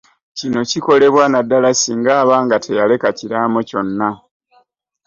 Kino 0.37 0.59
kikolebwa 0.69 1.23
naddala 1.31 1.69
singa 1.81 2.11
aba 2.21 2.35
nga 2.45 2.57
teyaleka 2.63 3.07
kiraamo 3.17 3.59
kyonna. 3.69 4.09